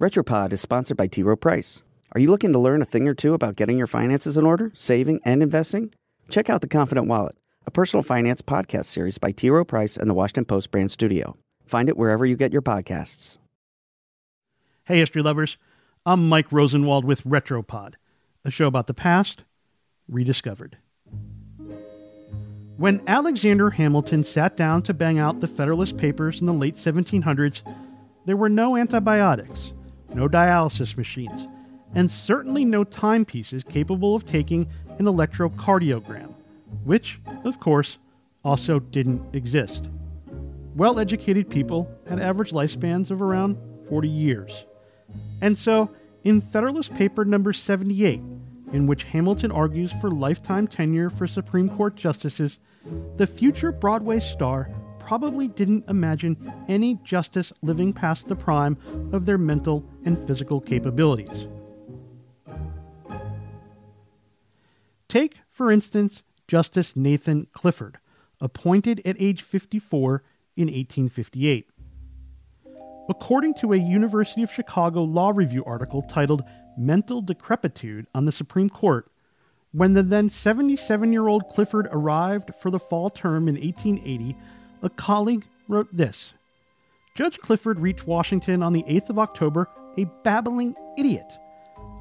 [0.00, 1.24] Retropod is sponsored by T.
[1.24, 1.82] Rowe Price.
[2.12, 4.70] Are you looking to learn a thing or two about getting your finances in order,
[4.76, 5.92] saving, and investing?
[6.28, 7.36] Check out The Confident Wallet,
[7.66, 9.50] a personal finance podcast series by T.
[9.50, 11.36] Rowe Price and the Washington Post brand studio.
[11.66, 13.38] Find it wherever you get your podcasts.
[14.84, 15.58] Hey, history lovers.
[16.06, 17.94] I'm Mike Rosenwald with Retropod,
[18.44, 19.42] a show about the past
[20.06, 20.78] rediscovered.
[22.76, 27.62] When Alexander Hamilton sat down to bang out the Federalist Papers in the late 1700s,
[28.26, 29.72] there were no antibiotics
[30.14, 31.46] no dialysis machines,
[31.94, 36.34] and certainly no timepieces capable of taking an electrocardiogram,
[36.84, 37.98] which, of course,
[38.44, 39.88] also didn't exist.
[40.74, 44.64] Well educated people had average lifespans of around 40 years.
[45.40, 45.90] And so,
[46.24, 48.20] in Federalist Paper number 78,
[48.72, 52.58] in which Hamilton argues for lifetime tenure for Supreme Court justices,
[53.16, 54.68] the future Broadway star
[55.08, 56.36] probably didn't imagine
[56.68, 58.76] any justice living past the prime
[59.10, 61.46] of their mental and physical capabilities.
[65.08, 67.96] Take, for instance, Justice Nathan Clifford,
[68.38, 70.22] appointed at age 54
[70.58, 71.70] in 1858.
[73.08, 76.44] According to a University of Chicago Law Review article titled
[76.76, 79.10] Mental Decrepitude on the Supreme Court,
[79.72, 84.36] when the then 77 year old Clifford arrived for the fall term in 1880,
[84.82, 86.32] a colleague wrote this
[87.14, 91.26] Judge Clifford reached Washington on the 8th of October, a babbling idiot.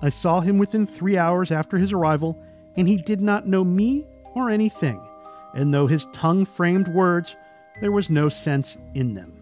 [0.01, 2.37] I saw him within three hours after his arrival,
[2.75, 4.05] and he did not know me
[4.35, 5.01] or anything,
[5.55, 7.35] and though his tongue framed words,
[7.81, 9.33] there was no sense in them.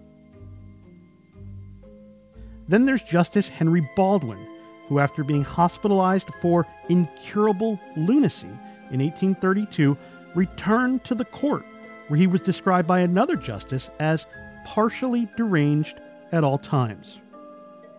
[2.69, 4.47] Then there's Justice Henry Baldwin,
[4.87, 8.47] who, after being hospitalized for incurable lunacy
[8.91, 9.97] in 1832,
[10.35, 11.65] returned to the court
[12.07, 14.25] where he was described by another justice as
[14.65, 15.99] partially deranged
[16.31, 17.19] at all times.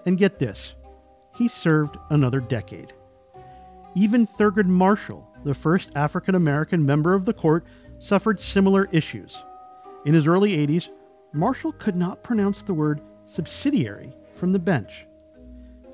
[0.05, 0.75] And get this,
[1.35, 2.93] he served another decade.
[3.95, 7.65] Even Thurgood Marshall, the first African American member of the court,
[7.99, 9.37] suffered similar issues.
[10.05, 10.89] In his early 80s,
[11.33, 15.07] Marshall could not pronounce the word subsidiary from the bench.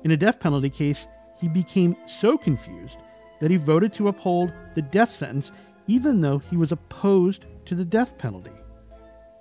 [0.03, 1.05] In a death penalty case,
[1.39, 2.97] he became so confused
[3.41, 5.51] that he voted to uphold the death sentence
[5.87, 8.51] even though he was opposed to the death penalty.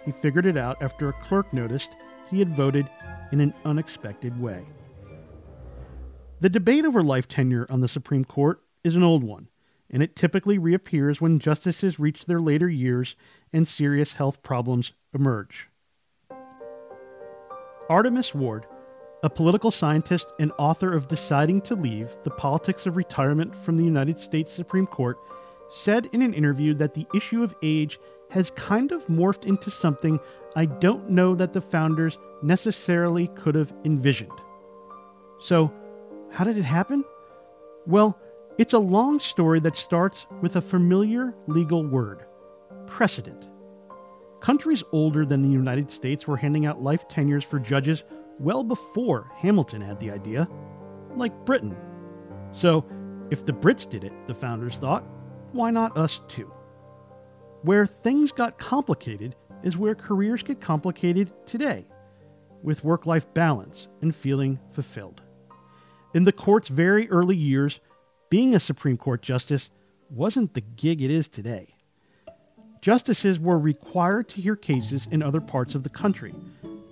[0.04, 1.90] He figured it out after a clerk noticed
[2.30, 2.88] he had voted
[3.30, 4.66] in an unexpected way.
[6.40, 9.48] The debate over life tenure on the Supreme Court is an old one,
[9.90, 13.14] and it typically reappears when justices reach their later years
[13.52, 15.68] and serious health problems emerge.
[17.88, 18.66] Artemus Ward,
[19.22, 23.84] a political scientist and author of Deciding to Leave The Politics of Retirement from the
[23.84, 25.18] United States Supreme Court,
[25.72, 27.98] said in an interview that the issue of age
[28.30, 30.20] has kind of morphed into something
[30.54, 34.30] I don't know that the founders necessarily could have envisioned.
[35.40, 35.72] So,
[36.30, 37.04] how did it happen?
[37.86, 38.18] Well,
[38.58, 42.26] it's a long story that starts with a familiar legal word
[42.86, 43.46] precedent.
[44.40, 48.02] Countries older than the United States were handing out life tenures for judges
[48.38, 50.48] well before Hamilton had the idea,
[51.16, 51.76] like Britain.
[52.50, 52.84] So,
[53.30, 55.04] if the Brits did it, the founders thought,
[55.54, 56.52] why not us too?
[57.62, 61.86] Where things got complicated is where careers get complicated today,
[62.62, 65.20] with work life balance and feeling fulfilled.
[66.14, 67.80] In the court's very early years,
[68.28, 69.70] being a Supreme Court justice
[70.10, 71.74] wasn't the gig it is today.
[72.80, 76.34] Justices were required to hear cases in other parts of the country,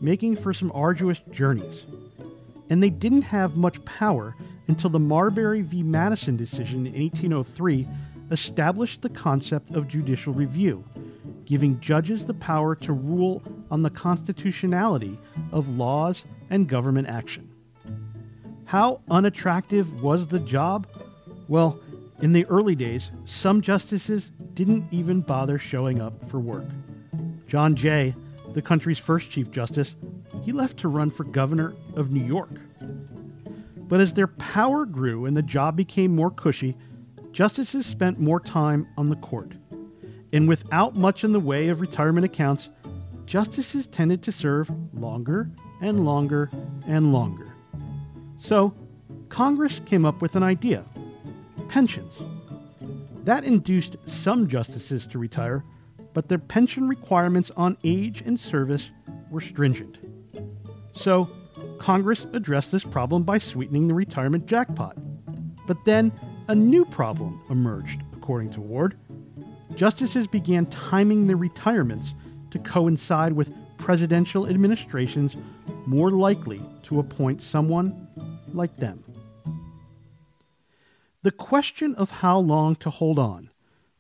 [0.01, 1.83] making for some arduous journeys.
[2.71, 4.37] And they didn't have much power
[4.69, 5.83] until the Marbury v.
[5.83, 7.87] Madison decision in 1803
[8.31, 10.85] established the concept of judicial review,
[11.45, 15.19] giving judges the power to rule on the constitutionality
[15.53, 17.51] of laws and government action.
[18.65, 20.87] How unattractive was the job?
[21.49, 21.81] Well,
[22.21, 26.67] in the early days, some justices didn't even bother showing up for work.
[27.49, 28.15] John Jay,
[28.53, 29.95] the country's first Chief Justice,
[30.43, 32.51] he left to run for governor of New York.
[33.77, 36.77] But as their power grew and the job became more cushy,
[37.33, 39.53] justices spent more time on the court.
[40.33, 42.69] And without much in the way of retirement accounts,
[43.27, 45.51] justices tended to serve longer
[45.81, 46.51] and longer
[46.87, 47.53] and longer.
[48.39, 48.75] So,
[49.29, 50.85] Congress came up with an idea
[51.69, 52.15] pensions.
[53.25, 55.63] That induced some justices to retire,
[56.15, 58.91] but their pension requirements on age and service
[59.31, 59.99] were stringent.
[60.93, 61.31] So,
[61.79, 64.97] Congress addressed this problem by sweetening the retirement jackpot.
[65.67, 66.13] But then
[66.51, 68.97] a new problem emerged, according to Ward.
[69.77, 72.13] Justices began timing their retirements
[72.51, 75.37] to coincide with presidential administrations
[75.87, 78.09] more likely to appoint someone
[78.53, 79.05] like them.
[81.23, 83.51] The question of how long to hold on,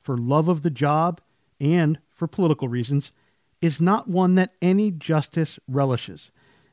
[0.00, 1.20] for love of the job
[1.60, 3.12] and for political reasons,
[3.62, 6.32] is not one that any justice relishes,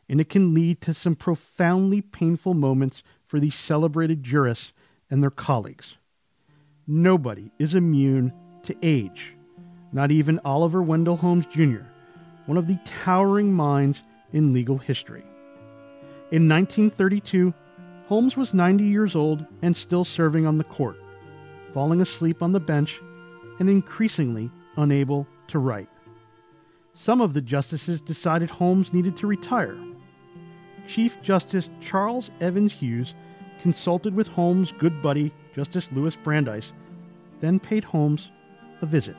[0.09, 4.73] and it can lead to some profoundly painful moments for these celebrated jurists
[5.09, 5.97] and their colleagues.
[6.87, 8.33] Nobody is immune
[8.63, 9.33] to age,
[9.91, 11.83] not even Oliver Wendell Holmes Jr.,
[12.45, 15.23] one of the towering minds in legal history.
[16.31, 17.53] In 1932,
[18.07, 20.97] Holmes was 90 years old and still serving on the court,
[21.73, 23.01] falling asleep on the bench
[23.59, 25.89] and increasingly unable to write.
[26.93, 29.77] Some of the justices decided Holmes needed to retire.
[30.87, 33.13] Chief Justice Charles Evans Hughes
[33.61, 36.71] consulted with Holmes' good buddy, Justice Louis Brandeis,
[37.41, 38.31] then paid Holmes
[38.81, 39.15] a visit.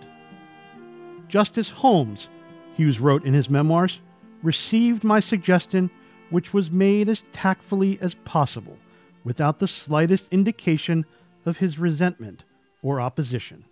[1.28, 2.28] Justice Holmes,
[2.74, 4.00] Hughes wrote in his memoirs,
[4.42, 5.90] received my suggestion,
[6.30, 8.76] which was made as tactfully as possible,
[9.24, 11.04] without the slightest indication
[11.44, 12.44] of his resentment
[12.82, 13.64] or opposition.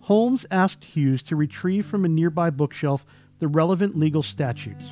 [0.00, 3.06] Holmes asked Hughes to retrieve from a nearby bookshelf
[3.38, 4.84] the relevant legal statutes.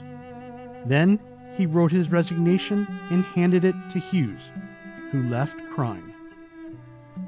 [0.87, 1.21] Then
[1.57, 4.41] he wrote his resignation and handed it to Hughes,
[5.11, 6.15] who left crying.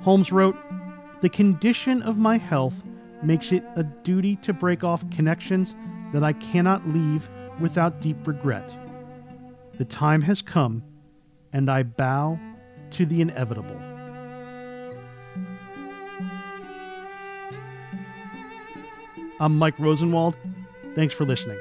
[0.00, 0.56] Holmes wrote,
[1.20, 2.82] The condition of my health
[3.22, 5.74] makes it a duty to break off connections
[6.12, 7.28] that I cannot leave
[7.60, 8.70] without deep regret.
[9.78, 10.82] The time has come,
[11.52, 12.38] and I bow
[12.92, 13.80] to the inevitable.
[19.40, 20.36] I'm Mike Rosenwald.
[20.94, 21.58] Thanks for listening.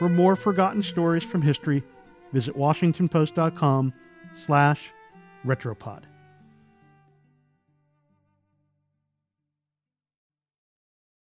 [0.00, 1.82] For more forgotten stories from history,
[2.32, 3.92] visit washingtonpost.com
[4.32, 4.88] slash
[5.44, 6.04] retropod.